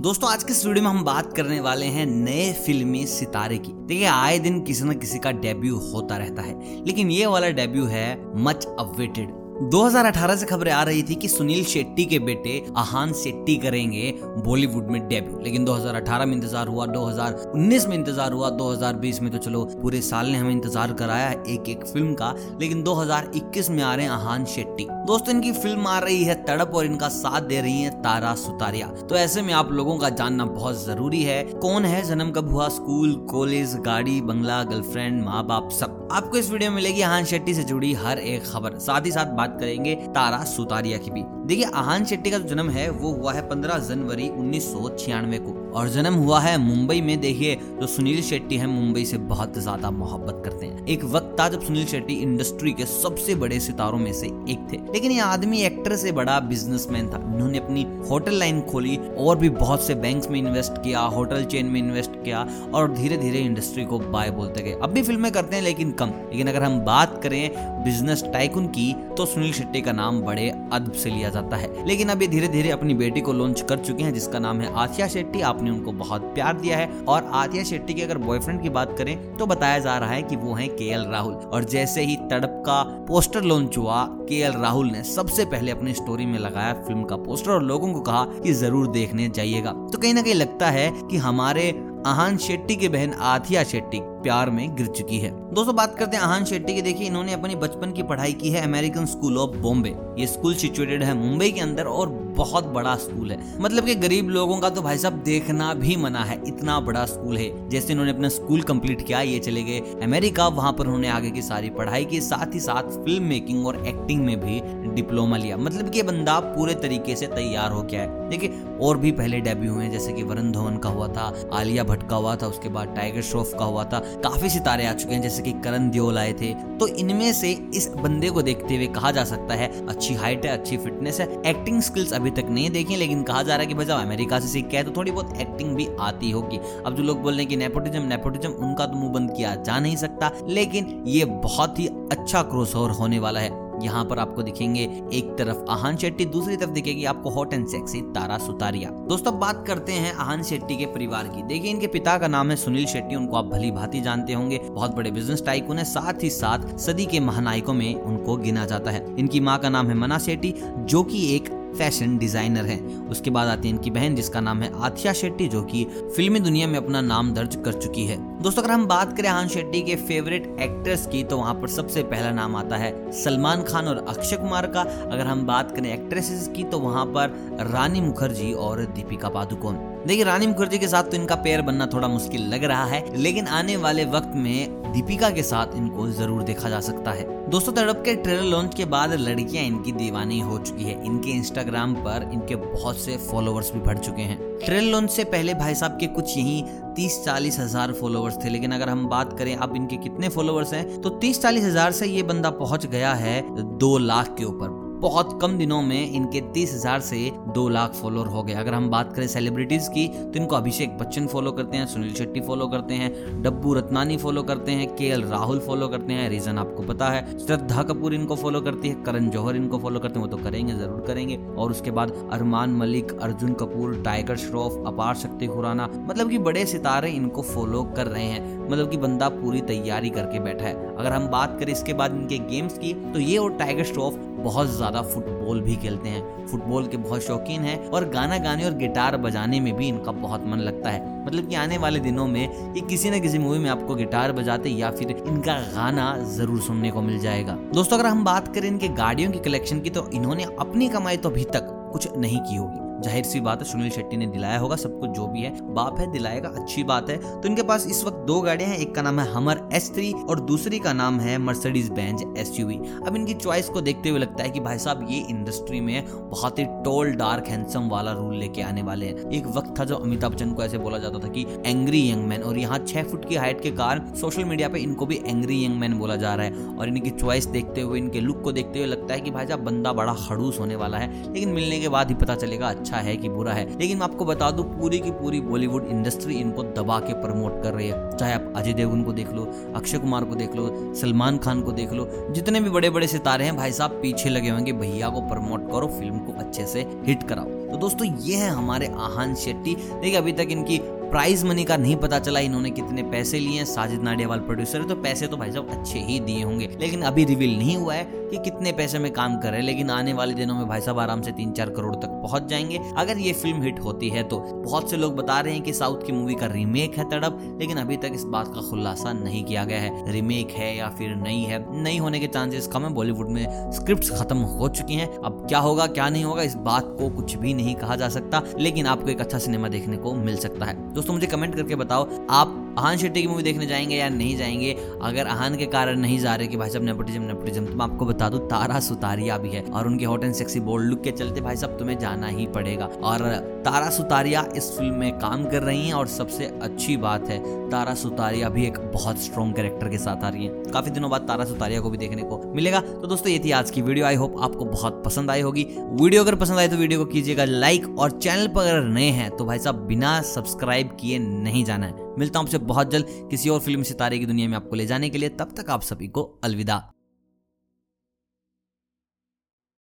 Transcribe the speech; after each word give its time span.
दोस्तों, 0.00 0.30
आज 0.30 0.42
के 0.44 0.52
इस 0.52 0.64
वीडियो 0.66 0.84
में 0.84 0.90
हम 0.90 1.02
बात 1.04 1.32
करने 1.36 1.58
वाले 1.60 1.86
हैं 1.86 2.04
नए 2.06 2.52
फिल्मी 2.66 3.04
सितारे 3.06 3.56
की। 3.58 3.72
देखिए, 3.86 4.04
आए 4.04 4.38
दिन 4.38 4.60
किसी 4.64 4.84
न 4.84 4.92
किसी 4.94 5.18
का 5.18 5.30
डेब्यू 5.30 5.76
होता 5.76 6.16
रहता 6.16 6.42
है, 6.42 6.84
लेकिन 6.84 7.10
ये 7.10 7.26
वाला 7.26 7.48
डेब्यू 7.50 7.84
है 7.84 8.42
मच 8.42 8.66
अवेटेड 8.66 9.28
2018 9.60 10.36
से 10.36 10.46
खबरें 10.46 10.70
आ 10.72 10.82
रही 10.82 11.02
थी 11.02 11.14
कि 11.14 11.28
सुनील 11.28 11.64
शेट्टी 11.64 12.04
के 12.04 12.18
बेटे 12.18 12.50
आहान 12.78 13.12
शेट्टी 13.12 13.56
करेंगे 13.56 14.12
बॉलीवुड 14.44 14.90
में 14.90 15.00
डेब्यू। 15.08 15.38
लेकिन 15.38 15.64
2018 15.64 16.26
में 16.26 16.34
इंतज़ार 16.34 16.68
हुआ 16.68 16.86
2019 16.86 17.86
में 17.88 17.96
इंतज़ार 17.96 18.32
हुआ 18.32 18.50
2020 18.50 19.20
में 19.22 19.30
तो 19.32 19.38
चलो 19.38 19.64
पूरे 19.72 20.00
साल 20.00 20.26
ने 20.26 20.38
हमें 20.38 20.50
इंतज़ार 20.50 20.92
कराया 20.92 21.30
एक 21.48 21.68
एक 21.68 21.84
फ़िल्म 21.86 22.14
का, 22.14 22.34
लेकिन 22.60 22.82
2021 22.82 23.70
में 23.70 23.82
आ 23.82 23.94
रहे 23.94 24.06
हैं 24.06 24.12
आहान 24.12 24.44
शेट्टी। 24.44 24.86
दोस्तों, 25.06 25.34
इनकी 25.34 25.52
फ़िल्म 25.52 25.86
आ 25.86 25.98
रही 25.98 26.22
है 26.24 26.34
तड़प 26.44 26.74
और 26.74 26.84
इनका 26.84 27.08
साथ 27.08 27.40
दे 27.40 27.60
रही 27.60 27.82
है 27.82 27.90
तारा 28.02 28.34
सुतारिया। 28.36 28.86
तो 28.86 29.16
ऐसे 29.16 29.42
में 29.42 29.52
आप 29.54 29.72
लोगों 29.72 29.98
का 29.98 30.08
जानना 30.10 30.44
बहुत 30.46 30.84
ज़रूरी 30.84 31.22
है, 31.22 31.42
कौन 31.44 31.84
है, 31.84 32.02
जन्म 32.04 32.30
कब 32.30 32.50
हुआ, 32.50 32.68
स्कूल, 32.68 33.14
कॉलेज, 33.30 33.76
गाड़ी, 33.80 34.20
बंगला, 34.22 34.62
गर्लफ्रेंड, 34.64 35.22
माँ 35.24 35.46
बाप, 35.46 35.70
सब। 35.70 36.08
आपको 36.12 36.36
इस 36.36 36.50
वीडियो 36.50 36.70
में 36.70 36.76
मिलेगी 36.76 37.00
आहान 37.02 37.24
शेट्टी 37.24 37.54
से 37.54 37.64
जुड़ी 37.64 37.92
हर 37.94 38.18
एक 38.18 38.44
खबर। 38.44 38.78
साथ 38.78 39.06
ही 39.06 39.10
साथ 39.10 39.34
बात 39.36 39.47
करेंगे 39.48 39.94
तारा 39.94 40.44
सुतारिया 40.44 40.98
की 40.98 41.10
भी। 41.10 41.22
देखिए, 41.46 41.64
आहान 41.64 42.04
शेट्टी 42.04 42.30
का 42.30 42.38
जो 42.38 42.48
जन्म 42.48 42.70
है, 42.70 42.90
वो 42.90 43.12
हुआ 43.12 43.32
है 43.32 43.48
15 43.48 43.78
जनवरी 43.78 44.28
उन्नीस 44.28 44.72
सौ 44.72 44.88
छियानवे 44.88 45.38
को। 45.38 45.58
और 45.68 45.88
जन्म 45.88 46.14
हुआ 46.14 46.40
है 46.40 46.58
मुंबई 46.58 47.00
में, 47.00 47.20
देखिए, 47.20 47.58
जो 47.80 47.86
सुनील 47.86 48.22
शेट्टी 48.22 48.56
है, 48.56 48.66
मुंबई 48.66 49.04
से 49.04 49.18
बहुत 49.18 49.58
ज़्यादा 49.58 49.90
मोहब्बत 49.90 50.42
करते 50.44 50.66
हैं। 50.66 50.86
एक 50.86 51.04
वक्त 51.04 51.36
था 51.40 51.48
जब 51.48 51.62
सुनील 51.62 51.86
शेट्टी 51.86 52.14
इंडस्ट्री 52.14 52.72
के 52.72 52.84
सबसे 52.84 53.34
बड़े 53.34 53.60
सितारों 53.60 53.98
में 53.98 54.12
से 54.12 54.26
एक 54.26 54.68
थे। 54.72 54.76
लेकिन 54.76 55.12
ये 55.12 55.20
आदमी 55.20 55.62
एक्टर 55.62 55.96
से 55.96 56.12
बड़ा 56.12 56.40
बिजनेसमैन 56.40 57.08
था। 57.08 57.16
उन्होंने 57.16 57.58
अपनी 57.58 57.86
होटल 58.10 58.34
लाइन 58.34 58.60
खोली, 58.60 58.96
और 59.18 59.38
भी 59.38 59.48
बहुत 59.48 59.82
से 59.82 59.94
बैंक्स 59.94 60.30
में 60.30 60.38
इन्वेस्ट 60.38 60.72
किया, 60.72 61.00
होटल 61.00 61.44
चेन 61.44 61.66
में 61.66 61.80
इन्वेस्ट 61.80 62.10
किया, 62.10 62.48
और 62.74 62.92
धीरे 62.92 63.16
धीरे 63.16 63.38
इंडस्ट्री 63.38 63.84
को 63.84 63.98
बाय 63.98 64.30
बोलते 64.30 64.62
गए। 64.62 64.78
अब 64.82 64.90
भी 64.90 65.02
फ़िल्में 65.02 65.32
करते 65.32 65.56
हैं, 65.56 65.62
लेकिन 65.62 65.92
कम। 65.92 66.06
लेकिन 66.06 66.46
अगर 66.46 66.62
हम 66.62 66.80
बात 66.80 67.20
करें 67.22 67.50
बिज़नेस 67.84 68.24
टाइकुन 68.24 68.66
की 68.66 68.94
तो 69.16 69.24
सुनील 69.38 69.52
शेट्टी 69.52 69.80
का 69.80 69.92
नाम 69.92 70.20
बड़े 70.22 70.48
अदब 70.72 70.92
से 70.92 71.10
लिया 71.10 71.28
जाता 71.30 71.56
है। 71.56 71.86
लेकिन 71.86 72.08
अभी 72.08 72.26
धीरे 72.28 72.48
धीरे 72.48 72.70
अपनी 72.70 72.94
बेटी 72.94 73.20
को 73.20 73.32
लॉन्च 73.32 73.60
कर 73.60 73.78
चुके 73.78 74.04
हैं, 74.04 74.12
जिसका 74.14 74.38
नाम 74.38 74.60
है 74.60 74.72
आसिया 74.74 75.06
शेट्टी। 75.08 75.40
आपने 75.40 75.70
उनको 75.70 75.92
बहुत 75.94 76.22
प्यार 76.34 76.56
दिया 76.56 76.78
है। 76.78 76.88
और 77.08 77.30
आतिया 77.34 77.64
शेट्टी 77.64 77.94
की 77.94 78.02
अगर 78.02 78.18
बॉयफ्रेंड 78.18 78.62
की 78.62 78.68
बात 78.68 78.96
करें 78.98 79.36
तो 79.36 79.46
बताया 79.46 79.78
जा 79.78 79.96
रहा 79.98 80.10
है 80.10 80.22
की 80.22 80.36
वो 80.36 80.54
है 80.54 80.66
के 80.70 80.90
राहुल। 81.10 81.34
और 81.34 81.64
जैसे 81.66 82.02
ही 82.02 82.16
तड़प 82.30 82.62
का 82.66 82.82
पोस्टर 83.08 83.42
लॉन्च 83.42 83.78
हुआ, 83.78 84.04
के 84.28 84.48
राहुल 84.52 84.90
ने 84.90 85.02
सबसे 85.04 85.44
पहले 85.44 85.70
अपनी 85.70 85.94
स्टोरी 85.94 86.26
में 86.26 86.38
लगाया 86.38 86.72
फ़िल्म 86.76 87.04
का 87.04 87.16
पोस्टर 87.18 87.50
और 87.50 87.62
लोगों 87.62 87.92
को 87.92 88.00
कहा 88.00 88.24
कि 88.24 88.52
ज़रूर 88.54 88.90
देखने 88.92 89.28
जाइएगा। 89.28 89.72
तो 89.92 89.98
कहीं 89.98 90.14
ना 90.14 90.22
कहीं 90.22 90.34
लगता 90.34 90.70
है 90.70 90.90
कि 91.02 91.16
हमारे 91.18 91.70
आहान 92.06 92.36
शेट्टी 92.36 92.76
की 92.76 92.88
बहन 92.88 93.12
आथिया 93.12 93.62
शेट्टी 93.64 94.00
प्यार 94.02 94.50
में 94.50 94.74
गिर 94.76 94.86
चुकी 94.86 95.18
है। 95.18 95.30
दोस्तों, 95.54 95.74
बात 95.76 95.96
करते 95.98 96.16
हैं 96.16 96.24
आहान 96.24 96.44
शेट्टी 96.44 96.74
की। 96.74 96.82
देखिए, 96.82 97.06
इन्होंने 97.06 97.32
अपनी 97.32 97.54
बचपन 97.56 97.92
की 97.92 98.02
पढ़ाई 98.02 98.32
की 98.32 98.50
है 98.50 98.62
अमेरिकन 98.62 99.06
स्कूल 99.06 99.38
ऑफ़ 99.38 99.56
बॉम्बे 99.56 99.94
ये 100.18 100.26
स्कूल 100.26 100.54
सिचुएटेड 100.54 101.02
है 101.02 101.14
मुंबई 101.14 101.50
के 101.52 101.60
अंदर 101.60 101.84
और 101.84 102.08
बहुत 102.38 102.64
बड़ा 102.64 102.94
स्कूल 102.96 103.30
है। 103.30 103.38
मतलब 103.60 103.84
कि 103.84 103.94
गरीब 103.94 104.28
लोगों 104.28 104.58
का 104.58 104.70
तो 104.70 104.82
भाई 104.82 104.98
साहब 104.98 105.14
देखना 105.22 105.72
भी 105.74 105.96
मना 105.96 106.24
है। 106.24 106.40
इतना 106.46 106.78
बड़ा 106.80 107.04
स्कूल 107.06 107.36
है। 107.36 107.68
जैसे 107.68 107.92
इन्होंने 107.92 108.12
अपना 108.12 108.28
स्कूल 108.28 108.62
कंप्लीट 108.62 109.06
किया, 109.06 109.20
ये 109.20 109.38
चले 109.38 109.62
गए 109.62 109.78
अमेरिका 110.02 110.46
वहाँ 110.48 110.72
पर 110.72 110.84
उन्होंने 110.84 111.08
आगे 111.08 111.30
की 111.30 111.42
सारी 111.42 111.70
पढ़ाई 111.70 112.04
की, 112.04 112.20
साथ 112.20 112.54
ही 112.54 112.60
साथ 112.60 112.90
फ़िल्म 112.94 113.24
मेकिंग 113.24 113.66
और 113.66 113.86
एक्टिंग 113.86 114.24
में 114.24 114.40
भी 114.40 114.60
डिप्लोमा 114.98 115.36
लिया। 115.36 115.56
मतलब 115.58 115.90
कि 115.90 116.02
बंदा 116.02 116.38
पूरे 116.40 116.74
तरीके 116.76 117.16
से 117.16 117.26
तैयार 117.28 117.72
हो 117.72 117.82
गया 117.82 118.00
है 118.00 118.16
देखिए, 118.28 118.62
और 118.80 118.96
भी 118.98 119.10
पहले 119.12 119.38
डेब्यू 119.40 119.72
हुए 119.74 119.88
जैसे 119.88 120.12
कि 120.12 120.22
वरुण 120.22 120.50
धवन 120.52 120.76
का 120.76 120.88
हुआ 120.88 121.06
था, 121.08 121.22
आलिया 121.52 121.84
भट्ट 121.84 122.08
का 122.08 122.16
हुआ 122.16 122.34
था, 122.36 122.46
उसके 122.46 122.68
बाद 122.68 122.88
टाइगर 122.96 123.22
श्रॉफ 123.22 123.52
का 123.58 123.64
हुआ 123.64 123.84
था, 123.84 123.98
काफ़ी 124.24 124.48
सितारे 124.50 124.86
आ 124.86 124.92
चुके 124.92 125.14
हैं, 125.14 125.20
जैसे 125.22 125.42
कि 125.42 125.52
करण 125.64 125.88
देओल 125.90 126.18
आए 126.18 126.32
थे। 126.32 126.52
तो 126.78 126.86
इनमें 126.88 127.32
से 127.32 127.50
इस 127.74 127.88
बंदे 127.96 128.30
को 128.30 128.42
देखते 128.42 128.76
हुए 128.76 128.86
कहा 128.88 129.10
जा 129.10 129.24
सकता 129.24 129.54
है, 129.54 129.68
अच्छी 129.88 130.14
हाइट 130.14 130.44
है, 130.46 130.52
अच्छी 130.52 130.76
फिटनेस 130.76 131.20
है 131.20 131.26
एक्टिंग 131.46 131.80
स्किल्स 131.82 132.12
अभी 132.12 132.30
तक 132.30 132.46
नहीं 132.50 132.70
देखी, 132.70 132.96
लेकिन 132.96 133.22
कहा 133.22 133.42
जा 133.42 133.54
रहा 133.54 133.60
है 133.60 133.66
कि 133.66 133.74
भाई 133.74 134.02
अमेरिका 134.02 134.40
से 134.40 134.48
सीख 134.48 134.66
के 134.66 134.82
तो 134.82 134.92
थोड़ी 134.96 135.10
बहुत 135.10 135.40
एक्टिंग 135.40 135.74
भी 135.76 135.88
आती 136.00 136.30
होगी। 136.30 136.60
अब 136.86 136.94
जो 136.94 137.02
लोग 137.02 137.22
बोल 137.22 137.32
रहे 137.32 137.40
हैं 137.40 137.48
कि 137.48 137.56
नेपोटिज्म 137.56 138.02
नेपोटिज्म 138.04 138.52
उनका 138.52 138.86
तो 138.86 138.96
मुँह 138.96 139.12
बंद 139.12 139.32
किया 139.36 139.54
जा 139.56 139.78
नहीं 139.78 139.96
सकता, 139.96 140.30
लेकिन 140.48 141.02
ये 141.06 141.24
बहुत 141.24 141.78
ही 141.78 141.86
अच्छा 142.12 142.42
क्रॉस 142.42 142.74
होने 142.74 143.18
वाला 143.18 143.40
है। 143.40 143.67
यहाँ 143.82 144.04
पर 144.04 144.18
आपको 144.18 144.42
दिखेंगे 144.42 144.82
एक 145.12 145.34
तरफ़ 145.38 145.70
आहान 145.70 145.96
शेट्टी, 145.96 146.24
दूसरी 146.26 146.56
तरफ़ 146.56 146.70
दिखेगी 146.70 147.04
आपको 147.04 147.30
hot 147.30 147.54
and 147.54 147.66
sexy 147.66 148.00
Tara 148.14 148.38
Sutaria. 148.38 148.90
दोस्तों 149.08 149.38
बात 149.38 149.64
करते 149.66 149.92
हैं 149.92 150.12
आहान 150.14 150.42
शेट्टी 150.42 150.76
के 150.76 150.86
परिवार 150.86 151.28
की। 151.28 151.42
देखिए, 151.42 151.70
इनके 151.70 151.86
पिता 151.86 152.16
का 152.18 152.28
नाम 152.28 152.50
है 152.50 152.56
सुनील 152.56 152.86
शेट्टी, 152.86 153.14
उनको 153.14 153.36
आप 153.36 153.44
भली 153.44 153.70
भांति 153.70 154.00
जानते 154.00 154.32
होंगे। 154.32 154.60
बहुत 154.64 154.94
बड़े 154.96 155.10
बिज़नेस 155.10 155.44
टाइकून 155.46 155.78
है, 155.78 155.84
साथ 155.84 156.22
ही 156.22 156.30
साथ 156.30 156.76
सदी 156.78 157.06
के 157.06 157.20
महानायकों 157.20 157.74
में 157.74 157.94
उनको 157.94 158.36
गिना 158.36 158.66
जाता 158.66 158.90
है। 158.90 159.04
इनकी 159.18 159.40
माँ 159.40 159.58
का 159.58 159.68
नाम 159.68 159.88
है 159.88 159.94
मना 159.94 160.18
शेट्टी, 160.18 160.54
जो 160.78 161.02
की 161.02 161.26
एक 161.36 161.48
फ़ैशन 161.78 162.16
डिज़ाइनर 162.18 162.64
है। 162.64 162.78
उसके 163.10 163.30
बाद 163.30 163.48
आती 163.48 163.68
है 163.68 163.74
इनकी 163.74 163.90
बहन, 163.90 164.14
जिसका 164.14 164.40
नाम 164.40 164.62
है 164.62 164.70
आथिया 164.80 165.12
शेट्टी, 165.12 165.48
जो 165.48 165.62
कि 165.62 165.84
फिल्मी 166.16 166.40
दुनिया 166.40 166.66
में 166.66 166.78
अपना 166.78 167.00
नाम 167.00 167.32
दर्ज 167.32 167.56
कर 167.64 167.72
चुकी 167.72 168.04
है। 168.04 168.27
दोस्तों, 168.38 168.62
अगर 168.62 168.72
हम 168.72 168.86
बात 168.86 169.16
करें 169.16 169.28
आहान 169.28 169.48
शेट्टी 169.48 169.80
के 169.82 169.94
फेवरेट 169.98 170.44
एक्टर्स 170.60 171.06
की 171.06 171.22
तो 171.24 171.36
वहाँ 171.36 171.54
पर 171.54 171.68
सबसे 171.68 172.02
पहला 172.02 172.30
नाम 172.32 172.54
आता 172.56 172.76
है 172.76 173.10
सलमान 173.14 173.62
खान 173.62 173.88
और 173.88 174.04
अक्षय 174.08 174.36
कुमार 174.36 174.66
का। 174.66 174.80
अगर 174.80 175.26
हम 175.26 175.44
बात 175.46 175.74
करें 175.76 175.92
एक्ट्रेसेस 175.92 176.46
की 176.56 176.64
तो 176.64 176.78
वहाँ 176.80 177.04
पर 177.08 177.34
रानी 177.70 178.00
मुखर्जी 178.00 178.52
और 178.54 178.84
दीपिका 178.86 179.28
पादुकोण। 179.28 179.76
देखिए, 180.06 180.24
रानी 180.24 180.46
मुखर्जी 180.46 180.78
के 180.78 180.88
साथ 180.88 181.04
तो 181.04 181.16
इनका 181.16 181.34
पेयर 181.36 181.62
बनना 181.62 181.86
थोड़ा 181.86 182.08
मुश्किल 182.08 182.46
लग 182.48 182.64
रहा 182.64 182.84
है, 182.84 183.16
लेकिन 183.16 183.46
आने 183.48 183.76
वाले 183.76 184.04
वक्त 184.06 184.32
में 184.36 184.92
दीपिका 184.92 185.30
के 185.30 185.42
साथ 185.42 185.74
इनको 185.76 186.06
ज़रूर 186.10 186.42
देखा 186.42 186.68
जा 186.68 186.80
सकता 186.80 187.10
है। 187.10 187.26
दोस्तों 187.50 187.72
तड़प 187.72 188.02
के 188.04 188.14
ट्रेलर 188.16 188.44
लॉन्च 188.44 188.74
के 188.74 188.84
बाद 188.86 189.12
लड़कियाँ 189.14 189.64
इनकी 189.64 189.92
दीवानी 189.94 190.38
हो 190.40 190.58
चुकी 190.58 190.84
है। 190.84 191.04
इनके 191.04 191.30
इंस्टाग्राम 191.30 191.94
पर 191.96 192.30
इनके 192.32 192.56
बहुत 192.56 192.98
से 192.98 193.16
फॉलोअर्स 193.26 193.72
भी 193.72 193.80
बढ़ 193.80 193.98
चुके 193.98 194.22
हैं। 194.22 194.38
ट्रेलर 194.58 194.90
लॉन्च 194.92 195.10
से 195.10 195.24
पहले 195.26 195.54
भाई 195.54 195.74
साहब 195.74 195.98
के 196.00 196.06
कुछ 196.08 196.36
यही 196.36 196.62
तीस 196.98 197.20
चालीस 197.24 197.58
हज़ार 197.58 197.92
फॉलोअर्स 197.94 198.36
थे। 198.44 198.48
लेकिन 198.48 198.72
अगर 198.72 198.88
हम 198.88 199.06
बात 199.08 199.36
करें 199.38 199.54
अब 199.56 199.74
इनके 199.76 199.96
कितने 199.98 200.28
फॉलोअर्स 200.30 200.72
हैं 200.72 201.00
तो 201.02 201.10
तीस 201.18 201.40
चालीस 201.42 201.64
हज़ार 201.64 201.92
से 201.92 202.06
ये 202.06 202.22
बंदा 202.24 202.50
पहुँच 202.58 202.86
गया 202.86 203.12
है 203.16 203.40
दो 203.78 203.96
लाख 204.00 204.34
के 204.38 204.44
ऊपर। 204.44 204.77
बहुत 205.00 205.38
कम 205.42 205.56
दिनों 205.58 205.80
में 205.82 206.10
इनके 206.10 206.40
तीस 206.54 206.72
हज़ार 206.74 207.00
से 207.00 207.18
दो 207.54 207.68
लाख 207.68 207.92
फॉलोअर 207.92 208.26
हो 208.26 208.42
गए। 208.42 208.52
अगर 208.52 208.74
हम 208.74 208.88
बात 208.90 209.12
करें 209.12 209.26
सेलिब्रिटीज 209.28 209.86
की 209.88 210.06
तो 210.08 210.38
इनको 210.38 210.56
अभिषेक 210.56 210.96
बच्चन 210.98 211.26
फॉलो 211.26 211.52
करते 211.52 211.76
हैं, 211.76 211.86
सुनील 211.86 212.14
शेट्टी 212.14 212.40
फॉलो 212.40 212.66
करते 212.68 212.94
हैं, 212.94 213.42
डब्बू 213.42 213.74
रत्नानी 213.74 214.16
फॉलो 214.16 214.42
करते 214.42 214.72
हैं 214.72 214.88
के 214.96 215.08
एल 215.08 215.22
राहुल 215.24 215.58
फॉलो 215.58 215.88
करते 215.88 216.12
हैं 216.12 216.28
रीजन 216.30 216.58
आपको 216.58 216.82
पता 216.82 217.10
है। 217.10 217.38
श्रद्धा 217.38 217.82
कपूर 217.82 218.14
इनको 218.14 218.36
फॉलो 218.36 218.60
करती 218.60 218.88
है, 218.88 218.94
करण 219.04 219.28
जौहर 219.30 219.56
इनको 219.56 219.78
फॉलो 219.78 220.00
करते 220.00 220.18
हैं, 220.18 220.26
वो 220.26 220.30
तो 220.30 220.42
करेंगे, 220.44 220.74
ज़रूर 220.74 221.04
करेंगे। 221.06 221.36
और 221.56 221.70
उसके 221.70 221.90
बाद 221.90 222.12
अरमान 222.32 222.74
मलिक, 222.74 223.12
अर्जुन 223.12 223.52
कपूर, 223.54 223.94
टाइगर 224.04 224.36
श्रॉफ, 224.38 224.82
अपार 224.86 225.14
शक्ति 225.16 225.46
खुराना 225.46 225.88
मतलब 225.92 226.30
की 226.30 226.38
बड़े 226.40 226.66
सितारे 226.66 227.10
इनको 227.12 227.42
फॉलो 227.44 227.82
कर 227.96 228.06
रहे 228.06 228.24
हैं 228.24 228.46
मतलब 228.68 228.90
कि 228.90 228.96
बंदा 228.98 229.28
पूरी 229.30 229.60
तैयारी 229.62 230.10
करके 230.10 230.40
बैठा 230.40 230.64
है। 230.64 230.96
अगर 230.96 231.12
हम 231.12 231.28
बात 231.28 231.56
करें 231.60 231.72
इसके 231.72 231.92
बाद 231.92 232.14
इनके 232.14 232.38
गेम्स 232.48 232.78
की 232.78 232.92
तो 233.12 233.18
ये 233.20 233.36
और 233.38 233.56
टाइगर 233.58 233.84
श्रॉफ 233.84 234.18
बहुत 234.38 234.68
ज़्यादा 234.68 235.02
फुटबॉल 235.04 235.60
भी 235.60 235.76
खेलते 235.76 236.08
हैं। 236.08 236.46
फुटबॉल 236.46 236.86
के 236.86 236.96
बहुत 236.96 237.22
शौकीन 237.22 237.62
हैं 237.62 237.78
और 237.88 238.08
गाना 238.10 238.38
गाने 238.38 238.64
और 238.64 238.74
गिटार 238.74 239.16
बजाने 239.16 239.60
में 239.60 239.72
भी 239.76 239.88
इनका 239.88 240.12
बहुत 240.14 240.46
मन 240.46 240.58
लगता 240.60 240.90
है। 240.90 241.24
मतलब 241.26 241.48
कि 241.48 241.54
आने 241.56 241.78
वाले 241.78 242.00
दिनों 242.00 242.26
में 242.26 242.74
ये 242.74 242.80
किसी 242.80 243.10
न 243.10 243.20
किसी 243.20 243.38
मूवी 243.38 243.58
में 243.58 243.70
आपको 243.70 243.94
गिटार 243.94 244.32
बजाते 244.32 244.70
या 244.70 244.90
फिर 244.90 245.10
इनका 245.10 245.58
गाना 245.74 246.16
ज़रूर 246.28 246.60
सुनने 246.62 246.90
को 246.90 247.02
मिल 247.02 247.18
जाएगा। 247.18 247.56
दोस्तों, 247.74 247.98
अगर 247.98 248.08
हम 248.08 248.24
बात 248.24 248.54
करें 248.54 248.68
इनके 248.68 248.88
गाड़ियों 248.96 249.30
की 249.30 249.38
कलेक्शन 249.40 249.80
की 249.80 249.90
तो 249.90 250.08
इन्होंने 250.10 250.44
अपनी 250.58 250.88
कमाई 250.88 251.16
तो 251.16 251.30
अभी 251.30 251.44
तक 251.46 251.74
कुछ 251.92 252.16
नहीं 252.16 252.40
की 252.40 252.56
होगी। 252.56 252.87
ज़ाहिर 252.98 253.24
सी 253.24 253.40
बात 253.40 253.62
है, 253.62 253.68
सुनील 253.68 253.90
शेट्टी 253.90 254.16
ने 254.16 254.26
दिलाया 254.26 254.58
होगा 254.58 254.76
सब 254.76 254.98
कुछ 255.00 255.10
जो 255.10 255.26
भी 255.26 255.42
है। 255.42 255.50
बाप 255.74 255.98
है, 255.98 256.10
दिलाएगा, 256.12 256.48
अच्छी 256.50 256.82
बात 256.84 257.10
है। 257.10 257.16
तो 257.40 257.48
इनके 257.48 257.62
पास 257.62 257.86
इस 257.86 258.04
वक्त 258.04 258.16
दो 258.26 258.40
गाड़ियाँ 258.40 258.70
हैं, 258.70 258.78
एक 258.78 258.94
का 258.94 259.02
नाम 259.02 259.20
है 259.20 259.26
हमर 259.32 259.68
एस 259.72 259.90
थ्री 259.94 260.12
और 260.22 260.40
दूसरी 260.42 260.78
का 260.78 260.92
नाम 260.92 261.20
है 261.20 261.36
मर्सडीज 261.38 261.90
बेंज 261.90 262.24
एसयूवी 262.38 262.76
अब 263.06 263.16
इनकी 263.16 263.34
चॉइस 263.34 263.68
को 263.68 263.80
देखते 263.80 264.08
हुए 264.08 264.18
लगता 264.18 264.42
है 264.42 264.50
कि 264.50 264.60
भाई 264.60 264.78
साहब, 264.78 265.06
ये 265.10 265.18
इंडस्ट्री 265.30 265.80
में 265.80 266.04
बहुत 266.30 266.58
ही 266.58 266.64
टोल 266.84 267.12
डार्क 267.14 267.48
हैंडसम 267.48 267.88
वाला 267.88 268.12
रूल 268.12 268.36
लेके 268.36 268.62
आने 268.62 268.82
वाले 268.82 269.06
हैं। 269.06 269.30
एक 269.30 269.46
वक्त 269.56 269.74
था 269.78 269.84
जो 269.84 269.96
अमिताभ 269.96 270.32
बच्चन 270.32 270.52
को 270.52 270.62
ऐसे 270.62 270.78
बोला 270.78 270.98
जाता 270.98 271.18
था 271.18 271.28
कि 271.28 271.46
एंग्री 271.66 272.00
यंग 272.10 272.26
मैन 272.28 272.42
और 272.42 272.58
यहाँ 272.58 272.78
छह 272.78 273.02
फुट 273.02 273.28
की 273.28 273.36
हाइट 273.36 273.60
के 273.60 273.70
कारण 273.72 274.12
सोशल 274.14 274.44
मीडिया 274.44 274.68
पे 274.68 274.78
इनको 274.78 275.06
भी 275.06 275.20
एंग्री 275.26 275.64
यंग 275.64 275.78
मैन 275.78 275.98
बोला 275.98 276.16
जा 276.16 276.34
रहा 276.34 276.46
है। 276.46 276.76
और 276.76 276.88
इनकी 276.88 277.10
चॉइस 277.10 277.46
देखते 277.48 277.80
हुए, 277.80 277.98
इनके 277.98 278.20
लुक 278.20 278.42
को 278.42 278.52
देखते 278.52 278.78
हुए 278.78 278.88
लगता 278.88 279.14
है 279.14 279.20
कि 279.20 279.30
भाई 279.30 279.46
साहब, 279.46 279.64
बंदा 279.64 279.92
बड़ा 279.92 280.14
खड़ूस 280.18 280.58
होने 280.60 280.76
वाला 280.76 280.98
है। 280.98 281.32
लेकिन 281.32 281.48
मिलने 281.50 281.80
के 281.80 281.88
बाद 281.88 282.08
ही 282.08 282.14
पता 282.16 282.34
चलेगा 282.36 282.68
अच्छा 282.68 282.87
है 282.96 283.16
कि 283.16 283.28
बुरा 283.28 283.52
है। 283.52 283.78
लेकिन 283.78 283.98
मैं 283.98 284.04
आपको 284.04 284.24
बता 284.24 284.50
दूँ, 284.50 284.64
पूरी 284.64 284.98
की 284.98 285.10
पूरी 285.10 285.40
बॉलीवुड 285.40 285.86
इंडस्ट्री 285.86 286.34
इनको 286.34 286.62
दबा 286.62 287.00
के 287.00 287.12
प्रमोट 287.12 287.62
कर 287.62 287.74
रही 287.74 287.88
है। 287.88 288.16
चाहे 288.16 288.32
आप 288.32 288.52
अजय 288.56 288.72
देवगन 288.72 289.02
को 289.02 289.12
देख 289.12 289.32
लो, 289.32 289.72
अक्षय 289.74 289.98
कुमार 289.98 290.24
को 290.24 290.34
देख 290.34 290.54
लो, 290.54 290.94
सलमान 290.94 291.38
खान 291.38 291.62
को 291.62 291.72
देख 291.72 291.92
लो, 291.92 292.08
जितने 292.30 292.60
भी 292.60 292.70
बड़े 292.70 292.90
बड़े 292.90 293.06
सितारे 293.06 293.44
हैं, 293.44 293.56
भाई 293.56 293.72
साहब 293.72 293.90
पीछे 293.90 294.28
लगे 294.28 294.48
होंगे, 294.48 294.72
भैया 294.72 295.08
को 295.08 295.20
प्रमोट 295.20 295.72
करो 295.72 295.86
फ़िल्म 295.86 296.18
को 296.18 296.32
अच्छे 296.32 296.66
से 296.66 296.86
हिट 297.04 297.22
कराओ। 297.22 297.44
तो 297.44 297.76
दोस्तों, 297.76 298.06
ये 298.06 298.36
है 298.36 298.50
हमारे 298.50 298.86
आहान 298.86 299.34
शेट्टी। 299.34 299.74
देखिए, 299.74 300.16
अभी 300.16 300.32
तक 300.32 300.48
इनकी 300.50 300.80
प्राइज 301.10 301.42
मनी 301.44 301.64
का 301.64 301.76
नहीं 301.76 301.96
पता 301.96 302.18
चला 302.18 302.40
इन्होंने 302.40 302.70
कितने 302.70 303.02
पैसे 303.02 303.38
लिए 303.38 303.58
हैं, 303.58 303.64
साजिद 303.64 304.02
नाडियावाल 304.02 304.38
प्रोड्यूसर 304.38 304.80
है 304.80 304.88
तो 304.88 304.94
पैसे 304.94 305.26
तो 305.26 305.36
भाई 305.36 305.52
साहब 305.52 305.70
अच्छे 305.70 305.98
ही 305.98 306.18
दिए 306.20 306.42
होंगे। 306.42 306.68
लेकिन 306.80 307.02
अभी 307.02 307.24
रिवील 307.24 307.56
नहीं 307.58 307.76
हुआ 307.76 307.94
है 307.94 308.04
कि 308.04 308.38
कितने 308.38 308.72
पैसे 308.72 308.98
में 308.98 309.10
काम 309.12 309.38
कर 309.38 309.48
रहे 309.48 309.60
हैं, 309.60 309.66
लेकिन 309.66 309.90
आने 309.90 310.12
वाले 310.12 310.34
दिनों 310.34 310.54
में 310.54 310.66
भाई 310.68 310.80
साहब 310.80 310.98
आराम 310.98 311.22
से 311.22 311.32
तीन 311.32 311.52
चार 311.52 311.70
करोड़ 311.70 311.94
तक 311.94 312.08
पहुँच 312.22 312.46
जाएँगे। 312.46 312.80
अगर 312.98 313.18
ये 313.18 313.32
फ़िल्म 313.32 313.62
हिट 313.62 313.80
होती 313.80 314.08
है 314.08 314.22
तो 314.22 314.38
बहुत 314.38 314.90
से 314.90 314.96
लोग 314.96 315.16
बता 315.16 315.38
रहे 315.40 315.54
हैं 315.54 315.62
कि 315.62 315.72
साउथ 315.72 316.04
की 316.06 316.12
मूवी 316.12 316.34
का 316.34 316.46
रीमेक 316.46 316.98
है 316.98 317.08
तड़प, 317.10 317.38
लेकिन 317.60 317.76
अभी 317.76 317.96
तक 317.96 318.10
इस 318.14 318.24
बात 318.26 318.52
का 318.54 318.68
खुलासा 318.70 319.12
नहीं 319.12 319.42
किया 319.44 319.64
गया 319.64 319.80
है। 319.80 320.12
रीमेक 320.12 320.50
है 320.50 320.76
या 320.76 320.88
फिर 320.88 321.14
नहीं 321.16 321.44
है, 321.44 321.64
नहीं 321.82 322.00
होने 322.00 322.20
के 322.20 322.26
चांसेस 322.26 322.66
कम 322.66 322.82
है। 322.82 322.92
बॉलीवुड 322.94 323.28
में 323.28 323.72
स्क्रिप्ट 323.72 324.10
खत्म 324.10 324.36
हो 324.36 324.68
चुकी 324.68 324.94
हैं। 324.94 325.08
अब 325.16 325.44
क्या 325.48 325.58
होगा, 325.58 325.86
क्या 325.86 326.08
नहीं 326.08 326.24
होगा, 326.24 326.42
इस 326.42 326.54
बात 326.60 326.94
को 326.98 327.08
कुछ 327.10 327.36
भी 327.36 327.54
नहीं 327.54 327.74
कहा 327.74 327.96
जा 327.96 328.08
सकता। 328.08 328.42
लेकिन 328.58 328.86
आपको 328.86 329.08
एक 329.08 329.20
अच्छा 329.20 329.38
सिनेमा 329.38 329.68
देखने 329.68 329.96
को 329.96 330.14
मिल 330.14 330.36
सकता 330.36 330.66
है। 330.66 330.76
दोस्तों 330.98 331.14
मुझे 331.14 331.26
कमेंट 331.26 331.54
करके 331.54 331.74
बताओ 331.76 332.06
आप 332.30 332.54
आहान 332.78 332.96
शेट्टी 332.96 333.22
की 333.22 333.28
मूवी 333.28 333.42
देखने 333.42 333.66
जाएँगे 333.66 333.96
या 333.96 334.08
नहीं 334.08 334.36
जाएँगे? 334.36 334.72
अगर 335.02 335.26
आहान 335.26 335.56
के 335.56 335.66
कारण 335.66 335.98
नहीं 336.00 336.18
जा 336.18 336.34
रहे 336.34 336.46
कि 336.48 336.56
भाई 336.56 336.70
साहब 336.70 336.84
नेपोटिज्म 336.84 337.22
नेपोटिज्म 337.22 337.64
तो 337.66 337.74
मैं 337.74 337.84
आपको 337.84 338.06
बता 338.06 338.28
दूँ, 338.28 338.40
तारा 338.40 338.78
सुतारिया 338.80 339.38
भी 339.38 339.48
है 339.50 339.62
और 339.64 339.86
उनके 339.86 340.04
hot 340.04 340.24
and 340.24 340.34
sexy 340.34 340.60
bold 340.60 340.88
look 340.90 341.02
के 341.02 341.10
चलते 341.12 341.40
भाई 341.40 341.56
साहब 341.56 341.76
तुम्हें 341.78 341.98
जाना 341.98 342.26
ही 342.28 342.46
पड़ेगा। 342.46 342.86
और 343.02 343.24
तारा 343.64 343.90
सुतारिया 343.90 344.46
इस 344.56 344.70
फ़िल्म 344.78 344.94
में 344.94 345.18
काम 345.18 345.44
कर 345.44 345.62
रही 345.62 345.86
हैं 345.86 345.94
और 345.94 346.06
सबसे 346.08 346.46
अच्छी 346.62 346.96
बात 346.96 347.28
है, 347.28 347.38
तारा 347.70 347.94
सुतारिया 347.94 348.48
भी 348.48 348.66
एक 348.66 348.78
बहुत 348.94 349.22
स्ट्रॉन्ग 349.22 349.56
कैरेक्टर 349.56 349.88
के 349.88 349.98
साथ 349.98 350.24
आ 350.24 350.28
रही 350.28 350.46
है। 350.46 350.62
काफ़ी 350.72 350.90
दिनों 350.90 351.10
बाद 351.10 351.26
तारा 351.28 351.44
सुतारिया 351.44 351.80
को 351.80 351.90
भी 351.90 351.98
देखने 351.98 352.22
को 352.22 352.42
मिलेगा। 352.54 352.80
तो 352.80 353.06
दोस्तों, 353.06 353.32
ये 353.32 353.38
थी 353.38 353.50
आज 353.50 353.70
की 353.70 353.82
वीडियो। 353.82 354.06
आई 354.06 354.14
होप 354.14 354.36
आपको 354.40 354.64
बहुत 354.64 355.02
पसंद 355.06 355.30
आई 355.30 355.40
होगी। 355.40 355.66
वीडियो 355.78 356.24
अगर 356.24 356.34
पसंद 356.36 356.58
आए 356.58 356.68
तो 356.68 356.76
वीडियो 356.76 356.98
को 356.98 357.10
कीजिएगा 357.12 357.44
लाइक 357.44 357.98
और 357.98 358.10
चैनल 358.10 358.48
पर 358.48 358.66
अगर 358.66 358.88
नए 358.88 359.10
हैं 359.12 359.30
तो 359.30 359.44
भाई 359.44 359.58
साहब 359.58 359.86
बिना 359.86 360.20
सब्सक्राइब 360.24 360.96
किए 361.00 361.18
नहीं 361.18 361.64
जाना 361.64 361.86
है। 361.86 362.07
मिलता 362.18 362.38
हूँ 362.38 362.46
आपसे 362.46 362.58
बहुत 362.58 362.90
जल्द 362.90 363.06
किसी 363.30 363.48
और 363.48 363.60
फ़िल्म 363.60 363.82
सितारे 363.82 364.18
की 364.18 364.26
दुनिया 364.26 364.48
में 364.48 364.56
आपको 364.56 364.76
ले 364.76 364.86
जाने 364.86 365.10
के 365.10 365.18
लिए। 365.18 365.28
तब 365.28 365.54
तक 365.56 365.70
आप 365.70 365.82
सभी 365.82 366.08
को 366.08 366.22
अलविदा। 366.44 366.92